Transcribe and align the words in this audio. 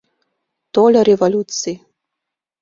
Тольо 0.73 1.01
революций. 1.09 1.75